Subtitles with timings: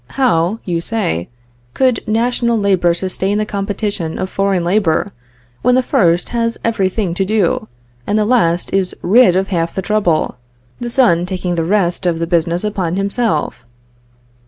[0.17, 1.29] How, you say,
[1.75, 5.11] could national labor sustain the competition of foreign labor,
[5.61, 7.67] when the first has every thing to do,
[8.07, 10.37] and the last is rid of half the trouble,
[10.79, 13.63] the sun taking the rest of the business upon himself?